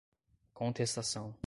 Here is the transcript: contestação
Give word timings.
contestação 0.55 1.35